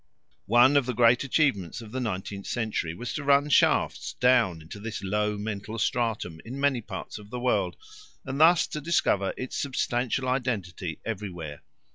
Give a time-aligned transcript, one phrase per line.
[0.47, 4.79] One of the great achievements of the nineteenth century was to run shafts down into
[4.79, 7.77] this low mental stratum in many parts of the world,
[8.25, 11.61] and thus to discover its substantial identity everywhere.